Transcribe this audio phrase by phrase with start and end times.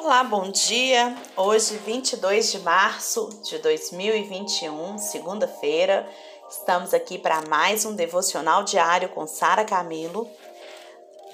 [0.00, 1.12] Olá, bom dia.
[1.36, 6.08] Hoje, 22 de março de 2021, segunda-feira,
[6.48, 10.30] estamos aqui para mais um devocional diário com Sara Camilo,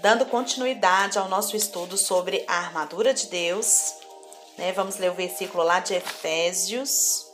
[0.01, 3.97] dando continuidade ao nosso estudo sobre a armadura de Deus.
[4.57, 4.73] Né?
[4.73, 7.27] Vamos ler o versículo lá de Efésios,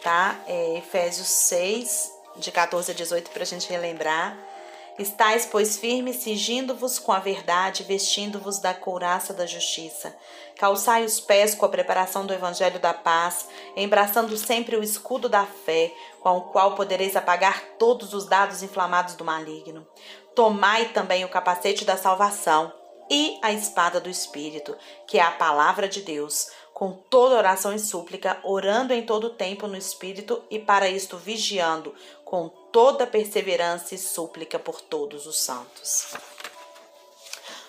[0.00, 0.40] tá?
[0.46, 4.51] É Efésios 6, de 14 a 18, para a gente relembrar.
[4.98, 10.14] Estais, pois, firmes, cingindo-vos com a verdade, vestindo-vos da couraça da justiça.
[10.58, 15.46] Calçai os pés com a preparação do evangelho da paz, embraçando sempre o escudo da
[15.46, 19.86] fé, com o qual podereis apagar todos os dados inflamados do maligno.
[20.34, 22.70] Tomai também o capacete da salvação
[23.10, 27.78] e a espada do Espírito, que é a palavra de Deus, com toda oração e
[27.78, 33.98] súplica, orando em todo tempo no Espírito e para isto vigiando com toda perseverança e
[33.98, 36.14] súplica por todos os santos.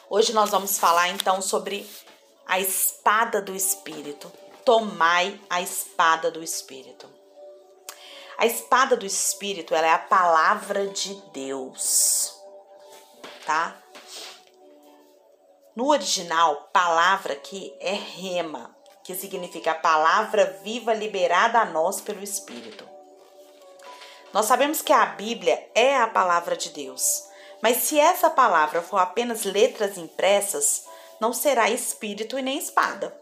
[0.10, 1.88] Hoje nós vamos falar então sobre
[2.48, 4.32] a espada do Espírito.
[4.64, 7.10] Tomai a espada do Espírito.
[8.38, 12.34] A espada do Espírito ela é a palavra de Deus,
[13.46, 13.78] tá?
[15.76, 22.24] No original, palavra aqui é rema, que significa a palavra viva liberada a nós pelo
[22.24, 22.93] Espírito.
[24.34, 27.30] Nós sabemos que a Bíblia é a palavra de Deus,
[27.62, 30.86] mas se essa palavra for apenas letras impressas,
[31.20, 33.16] não será espírito e nem espada.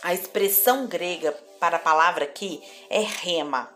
[0.00, 3.68] A expressão grega para a palavra aqui é rema.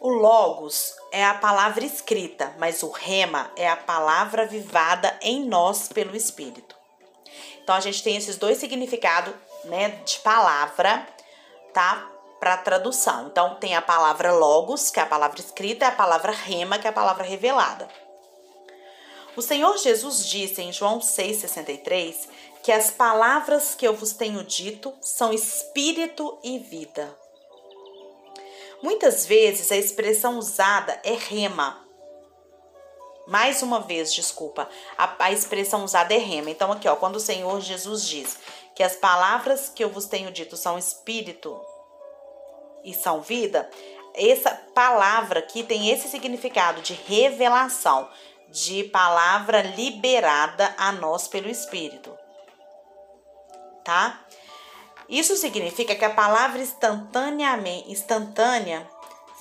[0.00, 5.88] O logos é a palavra escrita, mas o rema é a palavra vivada em nós
[5.88, 6.76] pelo Espírito.
[7.62, 11.06] Então a gente tem esses dois significados, né, de palavra,
[11.74, 12.17] tá?
[12.38, 13.26] Para tradução.
[13.26, 16.86] Então, tem a palavra logos, que é a palavra escrita, e a palavra rema, que
[16.86, 17.88] é a palavra revelada.
[19.36, 22.28] O Senhor Jesus disse em João 6,63
[22.62, 27.16] que as palavras que eu vos tenho dito são espírito e vida.
[28.82, 31.84] Muitas vezes a expressão usada é rema.
[33.28, 36.50] Mais uma vez, desculpa, a, a expressão usada é rema.
[36.50, 38.38] Então, aqui, ó, quando o Senhor Jesus diz
[38.74, 41.60] que as palavras que eu vos tenho dito são espírito
[42.84, 43.68] e são vida,
[44.14, 48.08] essa palavra aqui tem esse significado de revelação,
[48.48, 52.16] de palavra liberada a nós pelo Espírito.
[53.84, 54.20] Tá?
[55.08, 58.86] Isso significa que a palavra instantaneamente, instantânea,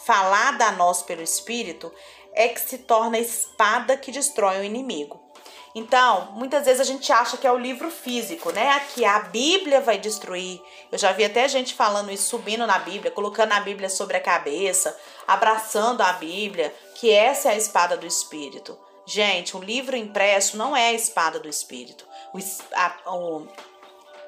[0.06, 1.92] falada a nós pelo Espírito,
[2.34, 5.27] é que se torna a espada que destrói o inimigo.
[5.76, 8.80] Então, muitas vezes a gente acha que é o livro físico, né?
[8.94, 10.62] Que a Bíblia vai destruir.
[10.92, 14.22] Eu já vi até gente falando isso, subindo na Bíblia, colocando a Bíblia sobre a
[14.22, 18.78] cabeça, abraçando a Bíblia, que essa é a espada do Espírito.
[19.06, 22.06] Gente, um livro impresso não é a espada do Espírito.
[22.34, 22.40] O,
[22.74, 23.48] a, o,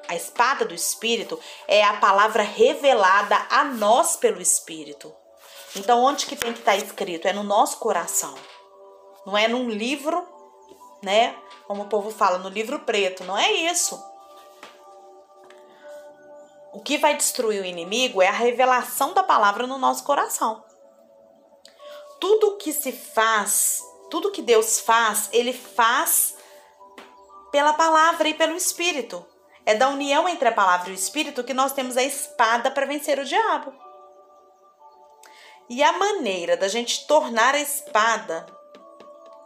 [0.08, 5.14] a espada do Espírito é a palavra revelada a nós pelo Espírito.
[5.76, 7.28] Então, onde que tem que estar tá escrito?
[7.28, 8.34] É no nosso coração.
[9.26, 10.26] Não é num livro
[11.02, 11.36] né?
[11.66, 14.02] Como o povo fala no livro preto, não é isso.
[16.72, 20.64] O que vai destruir o inimigo é a revelação da palavra no nosso coração.
[22.20, 26.36] Tudo que se faz, tudo que Deus faz, ele faz
[27.50, 29.24] pela palavra e pelo espírito.
[29.66, 32.86] É da união entre a palavra e o espírito que nós temos a espada para
[32.86, 33.72] vencer o diabo.
[35.68, 38.46] E a maneira da gente tornar a espada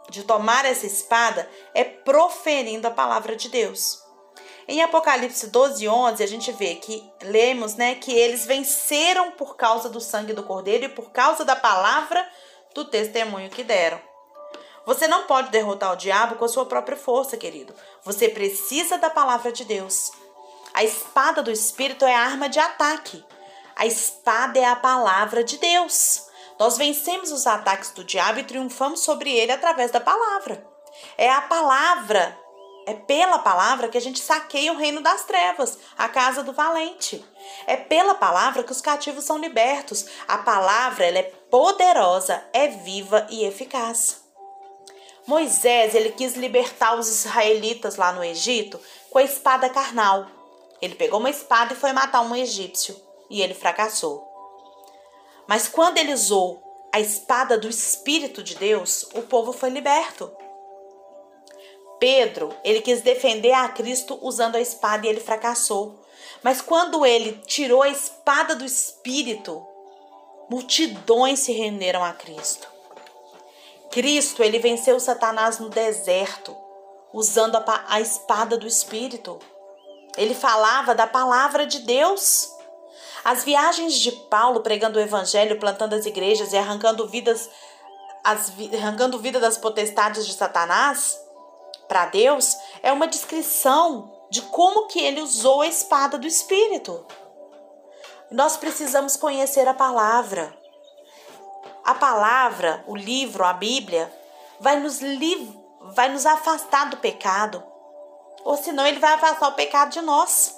[0.09, 4.03] de tomar essa espada é proferindo a palavra de Deus.
[4.67, 9.89] Em Apocalipse 12, 11, a gente vê que lemos né, que eles venceram por causa
[9.89, 12.27] do sangue do cordeiro e por causa da palavra
[12.73, 14.01] do testemunho que deram.
[14.85, 17.73] Você não pode derrotar o diabo com a sua própria força, querido.
[18.03, 20.11] Você precisa da palavra de Deus.
[20.73, 23.23] A espada do Espírito é a arma de ataque.
[23.75, 26.27] A espada é a palavra de Deus.
[26.59, 30.65] Nós vencemos os ataques do diabo e triunfamos sobre ele através da palavra.
[31.17, 32.37] É a palavra,
[32.85, 37.23] é pela palavra que a gente saqueia o reino das trevas, a casa do valente.
[37.65, 40.05] É pela palavra que os cativos são libertos.
[40.27, 44.23] A palavra, ela é poderosa, é viva e eficaz.
[45.27, 48.79] Moisés, ele quis libertar os israelitas lá no Egito
[49.09, 50.27] com a espada carnal.
[50.79, 52.95] Ele pegou uma espada e foi matar um egípcio,
[53.29, 54.34] e ele fracassou.
[55.47, 56.61] Mas quando ele usou
[56.91, 60.31] a espada do Espírito de Deus, o povo foi liberto.
[61.99, 65.99] Pedro, ele quis defender a Cristo usando a espada e ele fracassou.
[66.43, 69.65] Mas quando ele tirou a espada do Espírito,
[70.49, 72.67] multidões se renderam a Cristo.
[73.91, 76.55] Cristo, ele venceu Satanás no deserto,
[77.13, 79.39] usando a, a espada do Espírito.
[80.17, 82.49] Ele falava da palavra de Deus.
[83.23, 87.49] As viagens de Paulo pregando o evangelho, plantando as igrejas e arrancando vidas,
[88.23, 91.19] as, arrancando vida das potestades de Satanás
[91.87, 97.05] para Deus é uma descrição de como que ele usou a espada do espírito.
[98.31, 100.55] Nós precisamos conhecer a palavra.
[101.83, 104.11] A palavra, o livro, a Bíblia,
[104.59, 104.99] vai nos,
[105.93, 107.63] vai nos afastar do pecado.
[108.43, 110.55] Ou senão ele vai afastar o pecado de nós.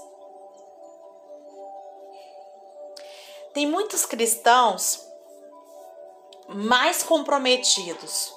[3.57, 5.04] Tem muitos cristãos
[6.48, 8.31] mais comprometidos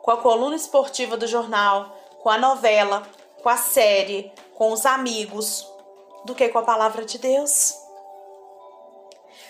[0.00, 3.06] com a coluna esportiva do jornal, com a novela,
[3.42, 5.70] com a série, com os amigos,
[6.24, 7.74] do que com a palavra de Deus.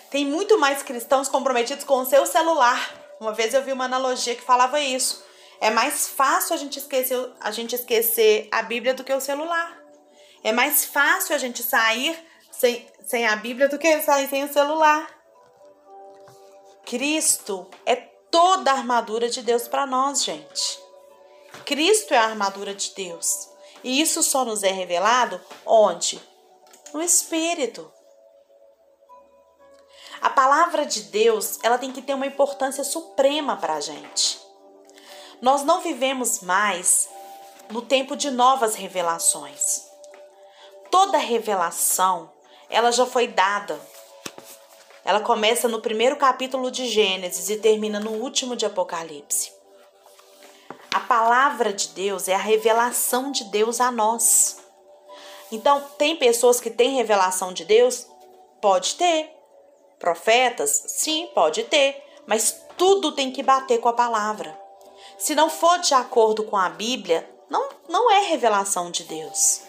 [0.09, 2.93] Tem muito mais cristãos comprometidos com o seu celular.
[3.17, 5.23] Uma vez eu vi uma analogia que falava isso.
[5.61, 9.73] É mais fácil a gente esquecer, a gente esquecer a Bíblia do que o celular.
[10.43, 14.53] É mais fácil a gente sair sem, sem a Bíblia do que sair sem o
[14.53, 15.05] celular.
[16.85, 20.81] Cristo é toda a armadura de Deus para nós, gente.
[21.65, 23.49] Cristo é a armadura de Deus.
[23.83, 26.21] E isso só nos é revelado onde?
[26.93, 27.91] No Espírito.
[30.21, 34.39] A palavra de Deus, ela tem que ter uma importância suprema para a gente.
[35.41, 37.09] Nós não vivemos mais
[37.69, 39.85] no tempo de novas revelações.
[40.89, 42.31] Toda revelação,
[42.71, 43.79] ela já foi dada.
[45.03, 49.51] Ela começa no primeiro capítulo de Gênesis e termina no último de Apocalipse.
[50.93, 54.57] A palavra de Deus é a revelação de Deus a nós.
[55.51, 58.07] Então, tem pessoas que têm revelação de Deus?
[58.61, 59.29] Pode ter.
[59.99, 60.83] Profetas?
[60.87, 64.57] Sim, pode ter, mas tudo tem que bater com a palavra.
[65.17, 69.61] Se não for de acordo com a Bíblia, não, não é revelação de Deus.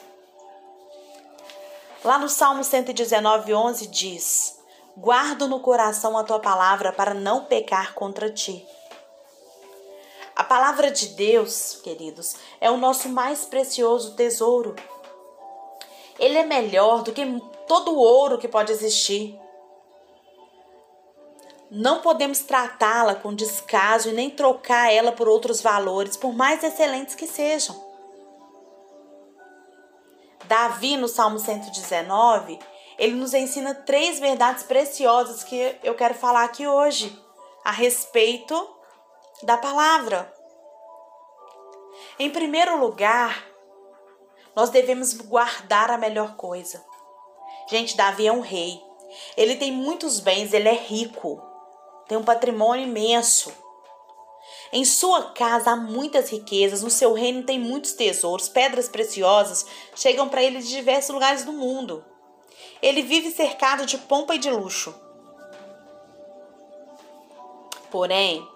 [2.04, 4.58] Lá no Salmo 119, 11 diz:
[4.96, 8.66] Guardo no coração a tua palavra para não pecar contra ti.
[10.34, 14.75] A palavra de Deus, queridos, é o nosso mais precioso tesouro.
[16.19, 17.25] Ele é melhor do que
[17.69, 19.38] todo o ouro que pode existir.
[21.70, 27.14] Não podemos tratá-la com descaso e nem trocar ela por outros valores, por mais excelentes
[27.14, 27.92] que sejam.
[30.44, 32.59] Davi, no Salmo 119,
[32.99, 37.19] ele nos ensina três verdades preciosas que eu quero falar aqui hoje
[37.65, 38.77] a respeito
[39.43, 40.33] da palavra.
[42.19, 43.44] Em primeiro lugar,
[44.55, 46.85] nós devemos guardar a melhor coisa.
[47.69, 48.81] Gente, Davi é um rei.
[49.37, 51.53] Ele tem muitos bens, ele é rico
[52.12, 53.50] tem um patrimônio imenso.
[54.73, 60.31] Em sua casa há muitas riquezas, no seu reino tem muitos tesouros, pedras preciosas chegam
[60.31, 62.03] para ele de diversos lugares do mundo.
[62.81, 64.95] Ele vive cercado de pompa e de luxo.
[67.91, 68.49] Porém,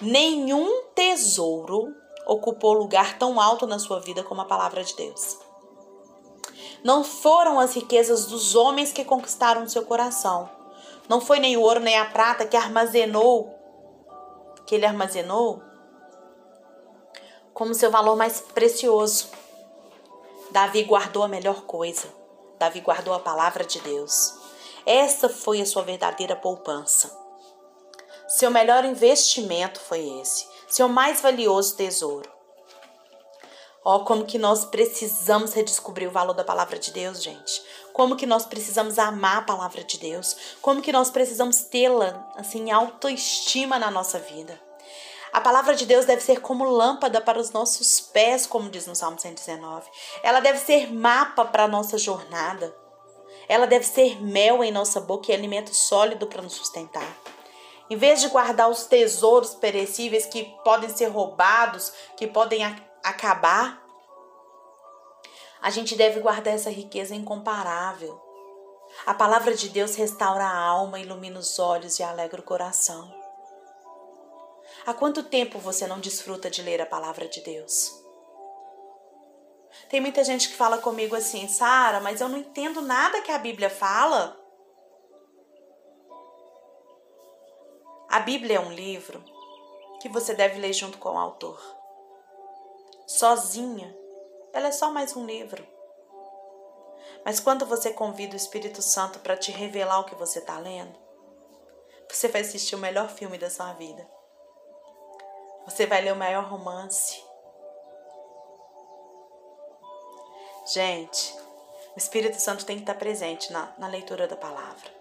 [0.00, 1.94] nenhum tesouro
[2.26, 5.38] ocupou lugar tão alto na sua vida como a palavra de Deus.
[6.82, 10.48] Não foram as riquezas dos homens que conquistaram seu coração,
[11.06, 13.63] não foi nem o ouro nem a prata que armazenou,
[14.66, 15.62] que ele armazenou
[17.52, 19.28] como seu valor mais precioso.
[20.50, 22.08] Davi guardou a melhor coisa.
[22.58, 24.34] Davi guardou a palavra de Deus.
[24.84, 27.16] Essa foi a sua verdadeira poupança.
[28.28, 32.32] Seu melhor investimento foi esse, seu mais valioso tesouro.
[33.84, 37.62] Ó, oh, como que nós precisamos redescobrir o valor da palavra de Deus, gente
[37.94, 42.72] como que nós precisamos amar a palavra de Deus, como que nós precisamos tê-la assim
[42.72, 44.60] autoestima na nossa vida.
[45.32, 48.96] A palavra de Deus deve ser como lâmpada para os nossos pés, como diz no
[48.96, 49.88] Salmo 119.
[50.24, 52.74] Ela deve ser mapa para a nossa jornada.
[53.48, 57.06] Ela deve ser mel em nossa boca e alimento sólido para nos sustentar.
[57.88, 62.64] Em vez de guardar os tesouros perecíveis que podem ser roubados, que podem
[63.04, 63.83] acabar,
[65.64, 68.20] a gente deve guardar essa riqueza incomparável.
[69.06, 73.10] A palavra de Deus restaura a alma, ilumina os olhos e alegra o coração.
[74.84, 77.90] Há quanto tempo você não desfruta de ler a palavra de Deus?
[79.88, 83.38] Tem muita gente que fala comigo assim, Sara, mas eu não entendo nada que a
[83.38, 84.38] Bíblia fala.
[88.10, 89.24] A Bíblia é um livro
[90.02, 91.58] que você deve ler junto com o autor.
[93.06, 94.03] Sozinha,
[94.54, 95.66] ela é só mais um livro.
[97.24, 100.96] Mas quando você convida o Espírito Santo para te revelar o que você está lendo,
[102.08, 104.08] você vai assistir o melhor filme da sua vida.
[105.66, 107.20] Você vai ler o maior romance.
[110.72, 111.34] Gente,
[111.94, 114.92] O Espírito Santo tem que estar presente na, na leitura da palavra.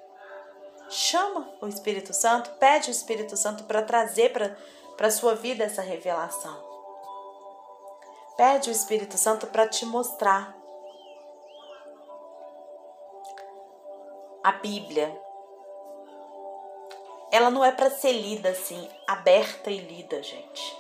[0.90, 5.82] Chama o Espírito Santo, pede o Espírito Santo para trazer para a sua vida essa
[5.82, 6.73] revelação.
[8.36, 10.56] Pede o Espírito Santo para te mostrar.
[14.44, 15.16] A Bíblia,
[17.32, 20.78] ela não é para ser lida assim, aberta e lida, gente.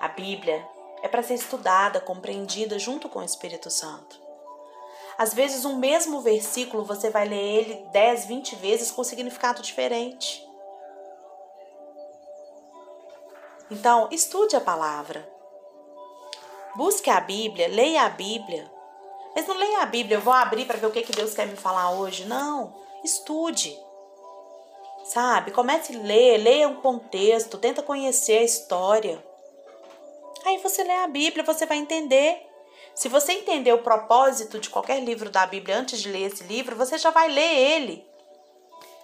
[0.00, 0.66] A Bíblia
[1.02, 4.20] é para ser estudada, compreendida junto com o Espírito Santo.
[5.18, 10.46] Às vezes, um mesmo versículo você vai ler ele 10, 20 vezes com significado diferente.
[13.68, 15.37] Então, estude a palavra.
[16.78, 18.70] Busque a Bíblia, leia a Bíblia.
[19.34, 21.48] Mas não leia a Bíblia, eu vou abrir para ver o que, que Deus quer
[21.48, 22.24] me falar hoje.
[22.24, 23.76] Não, estude.
[25.06, 25.50] Sabe?
[25.50, 29.20] Comece a ler, leia um contexto, tenta conhecer a história.
[30.46, 32.46] Aí você lê a Bíblia, você vai entender
[32.94, 36.76] se você entender o propósito de qualquer livro da Bíblia antes de ler esse livro,
[36.76, 38.06] você já vai ler ele,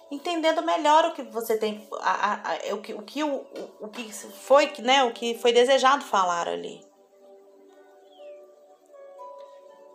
[0.09, 4.13] entendendo melhor o que você tem, a, a, a, o, que, o, o, o que
[4.13, 6.84] foi, né, o que foi desejado falar ali.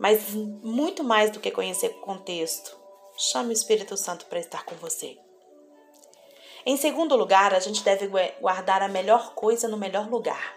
[0.00, 2.74] Mas muito mais do que conhecer o contexto,
[3.18, 5.18] chame o Espírito Santo para estar com você.
[6.64, 8.08] Em segundo lugar, a gente deve
[8.40, 10.56] guardar a melhor coisa no melhor lugar.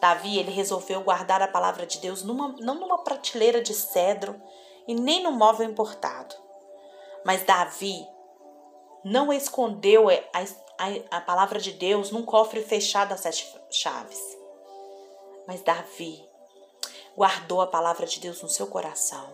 [0.00, 4.40] Davi, ele resolveu guardar a palavra de Deus numa, não numa prateleira de cedro
[4.88, 6.34] e nem no móvel importado.
[7.22, 8.06] Mas Davi
[9.04, 10.14] não escondeu a,
[10.78, 14.20] a, a palavra de Deus num cofre fechado a sete chaves.
[15.46, 16.25] Mas Davi
[17.16, 19.26] guardou a palavra de Deus no seu coração.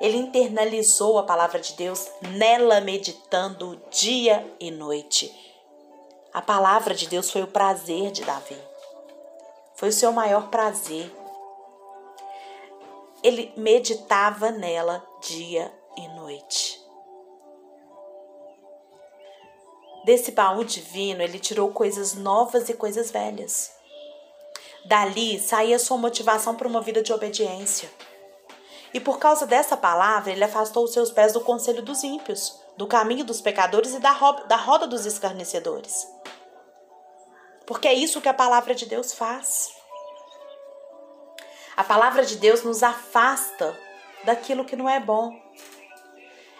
[0.00, 5.32] Ele internalizou a palavra de Deus, nela meditando dia e noite.
[6.32, 8.56] A palavra de Deus foi o prazer de Davi.
[9.74, 11.10] Foi o seu maior prazer.
[13.22, 16.80] Ele meditava nela dia e noite.
[20.04, 23.77] Desse baú divino, ele tirou coisas novas e coisas velhas.
[24.88, 27.90] Dali saía sua motivação para uma vida de obediência.
[28.94, 32.86] E por causa dessa palavra, ele afastou os seus pés do conselho dos ímpios, do
[32.86, 34.12] caminho dos pecadores e da
[34.56, 36.08] roda dos escarnecedores.
[37.66, 39.76] Porque é isso que a palavra de Deus faz.
[41.76, 43.78] A palavra de Deus nos afasta
[44.24, 45.38] daquilo que não é bom.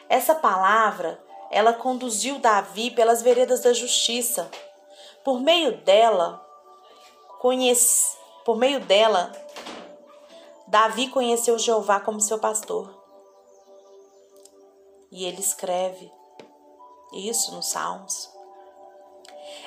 [0.06, 1.18] Essa palavra,
[1.50, 4.50] ela conduziu Davi pelas veredas da justiça.
[5.24, 6.46] Por meio dela,
[7.38, 8.17] conhece,
[8.48, 9.30] por meio dela,
[10.66, 12.88] Davi conheceu Jeová como seu pastor.
[15.12, 16.10] E ele escreve
[17.12, 18.30] isso nos Salmos.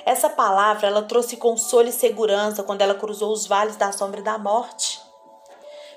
[0.03, 4.23] Essa palavra ela trouxe consolo e segurança quando ela cruzou os vales da sombra e
[4.23, 4.99] da morte.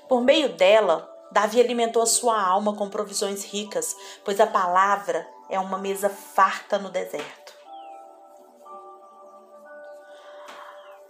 [0.07, 5.59] Por meio dela, Davi alimentou a sua alma com provisões ricas, pois a palavra é
[5.59, 7.44] uma mesa farta no deserto.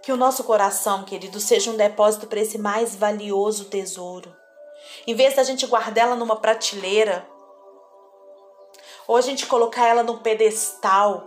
[0.05, 4.31] Que o nosso coração, querido, seja um depósito para esse mais valioso tesouro.
[5.07, 7.27] Em vez da gente guardar ela numa prateleira,
[9.07, 11.25] ou a gente colocar ela num pedestal,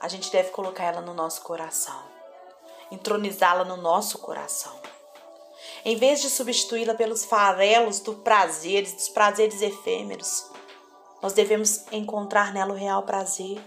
[0.00, 2.02] a gente deve colocar ela no nosso coração,
[2.90, 4.80] entronizá-la no nosso coração.
[5.84, 10.50] Em vez de substituí-la pelos farelos dos prazeres, dos prazeres efêmeros,
[11.22, 13.60] nós devemos encontrar nela o real prazer.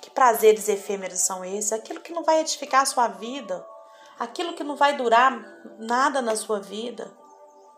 [0.00, 1.72] Que prazeres efêmeros são esses?
[1.72, 3.64] Aquilo que não vai edificar a sua vida,
[4.18, 5.40] aquilo que não vai durar
[5.78, 7.12] nada na sua vida.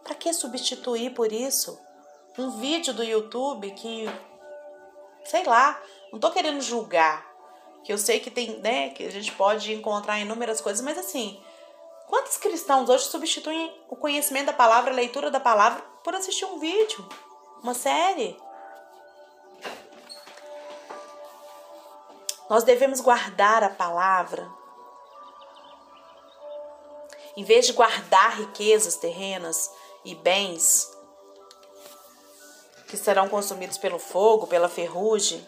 [0.02, 1.78] Para que substituir por isso?
[2.38, 4.08] um vídeo do YouTube que,
[5.24, 5.80] sei lá,
[6.12, 7.26] não tô querendo julgar,
[7.84, 11.40] que eu sei que tem, né, que a gente pode encontrar inúmeras coisas, mas assim,
[12.10, 16.58] quantos cristãos hoje substituem o conhecimento da palavra, a leitura da palavra, por assistir um
[16.58, 17.08] vídeo,
[17.62, 18.36] uma série?
[22.48, 24.50] Nós devemos guardar a palavra.
[27.36, 29.70] Em vez de guardar riquezas terrenas
[30.04, 30.90] e bens,
[32.88, 35.46] que serão consumidos pelo fogo, pela ferrugem,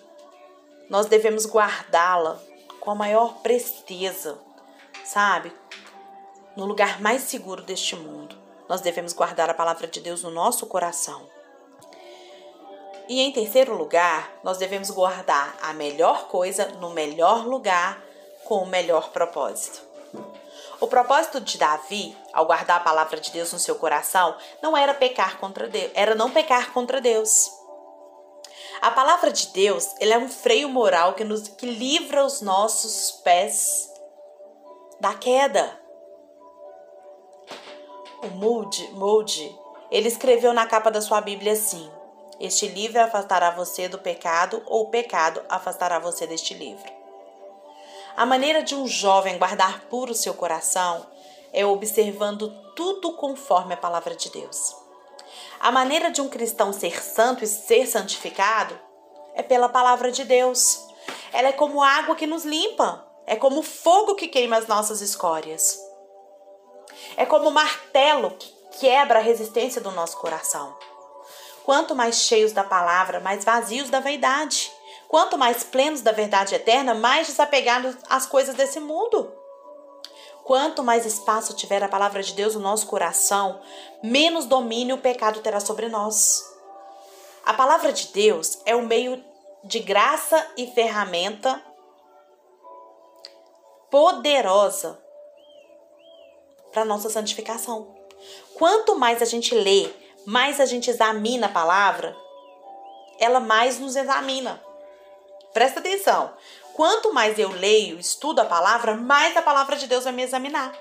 [0.88, 2.40] nós devemos guardá-la
[2.78, 4.38] com a maior presteza,
[5.04, 5.61] sabe?
[6.56, 8.36] No lugar mais seguro deste mundo.
[8.68, 11.28] Nós devemos guardar a palavra de Deus no nosso coração.
[13.08, 18.02] E em terceiro lugar, nós devemos guardar a melhor coisa no melhor lugar
[18.44, 19.82] com o melhor propósito.
[20.80, 24.92] O propósito de Davi, ao guardar a palavra de Deus no seu coração, não era
[24.92, 27.50] pecar contra Deus, era não pecar contra Deus.
[28.80, 33.12] A palavra de Deus, ele é um freio moral que nos que livra os nossos
[33.22, 33.88] pés
[35.00, 35.81] da queda.
[38.22, 39.58] O Moody, Moody,
[39.90, 41.90] ele escreveu na capa da sua Bíblia assim:
[42.38, 46.88] Este livro afastará você do pecado, ou o pecado afastará você deste livro.
[48.16, 51.04] A maneira de um jovem guardar puro seu coração
[51.52, 54.76] é observando tudo conforme a palavra de Deus.
[55.58, 58.78] A maneira de um cristão ser santo e ser santificado
[59.34, 60.86] é pela palavra de Deus.
[61.32, 65.91] Ela é como água que nos limpa, é como fogo que queima as nossas escórias.
[67.16, 70.76] É como martelo que quebra a resistência do nosso coração.
[71.64, 74.72] Quanto mais cheios da palavra, mais vazios da vaidade.
[75.08, 79.32] Quanto mais plenos da verdade eterna, mais desapegados às coisas desse mundo.
[80.44, 83.60] Quanto mais espaço tiver a palavra de Deus no nosso coração,
[84.02, 86.42] menos domínio o pecado terá sobre nós.
[87.44, 89.22] A palavra de Deus é um meio
[89.62, 91.62] de graça e ferramenta
[93.90, 95.00] poderosa
[96.72, 97.94] para nossa santificação.
[98.54, 99.90] Quanto mais a gente lê,
[100.24, 102.16] mais a gente examina a palavra,
[103.18, 104.62] ela mais nos examina.
[105.52, 106.32] Presta atenção.
[106.74, 110.72] Quanto mais eu leio, estudo a palavra, mais a palavra de Deus vai me examinar.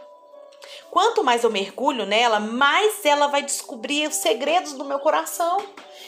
[0.89, 5.57] Quanto mais eu mergulho nela, mais ela vai descobrir os segredos do meu coração.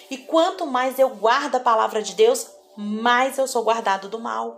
[0.10, 4.58] E quanto mais eu guardo a palavra de Deus, mais eu sou guardado do mal.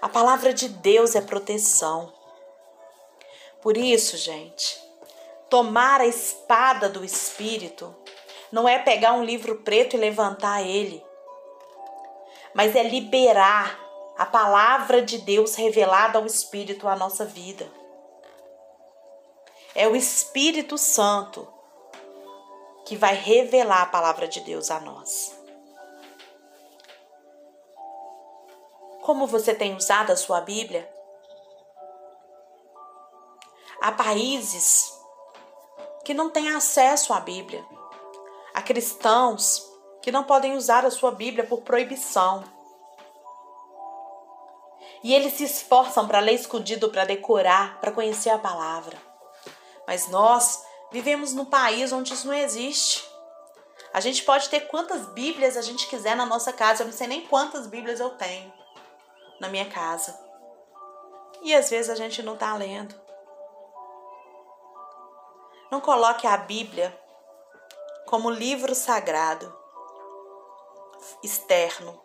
[0.00, 2.12] A palavra de Deus é proteção.
[3.66, 4.80] Por isso, gente,
[5.50, 7.92] tomar a espada do Espírito
[8.52, 11.04] não é pegar um livro preto e levantar ele,
[12.54, 13.76] mas é liberar
[14.16, 17.68] a palavra de Deus revelada ao Espírito à nossa vida.
[19.74, 21.52] É o Espírito Santo
[22.84, 25.36] que vai revelar a palavra de Deus a nós.
[29.02, 30.95] Como você tem usado a sua Bíblia?
[33.86, 34.92] Há países
[36.04, 37.64] que não têm acesso à Bíblia.
[38.52, 39.64] Há cristãos
[40.02, 42.42] que não podem usar a sua Bíblia por proibição.
[45.04, 49.00] E eles se esforçam para ler escondido, para decorar, para conhecer a palavra.
[49.86, 53.08] Mas nós vivemos num país onde isso não existe.
[53.94, 56.82] A gente pode ter quantas Bíblias a gente quiser na nossa casa.
[56.82, 58.52] Eu não sei nem quantas Bíblias eu tenho
[59.40, 60.18] na minha casa.
[61.40, 63.05] E às vezes a gente não está lendo.
[65.68, 66.96] Não coloque a Bíblia
[68.06, 69.52] como livro sagrado
[71.24, 72.00] externo,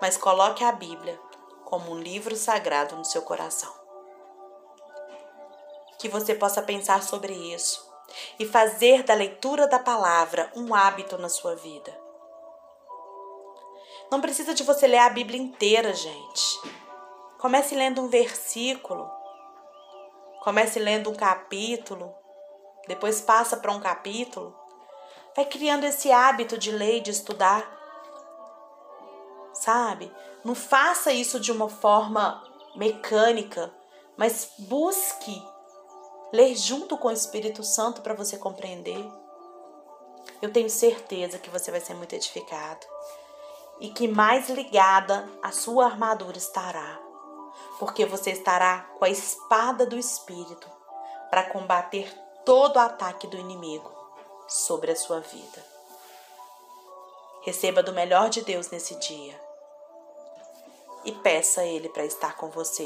[0.00, 1.20] mas coloque a Bíblia
[1.66, 3.70] como um livro sagrado no seu coração.
[5.98, 7.86] Que você possa pensar sobre isso
[8.38, 11.94] e fazer da leitura da palavra um hábito na sua vida.
[14.10, 16.60] Não precisa de você ler a Bíblia inteira, gente.
[17.38, 19.08] Comece lendo um versículo.
[20.42, 22.19] Comece lendo um capítulo
[22.86, 24.54] depois passa para um capítulo,
[25.34, 27.78] vai criando esse hábito de ler de estudar.
[29.52, 30.12] Sabe?
[30.44, 32.42] Não faça isso de uma forma
[32.74, 33.72] mecânica,
[34.16, 35.42] mas busque
[36.32, 39.04] ler junto com o Espírito Santo para você compreender.
[40.40, 42.86] Eu tenho certeza que você vai ser muito edificado
[43.80, 47.00] e que mais ligada a sua armadura estará,
[47.78, 50.68] porque você estará com a espada do Espírito
[51.30, 52.12] para combater
[52.50, 53.88] todo ataque do inimigo
[54.48, 55.64] sobre a sua vida.
[57.42, 59.40] Receba do melhor de Deus nesse dia
[61.04, 62.84] e peça a Ele para estar com você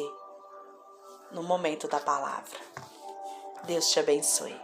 [1.32, 2.58] no momento da palavra.
[3.62, 4.63] Deus te abençoe.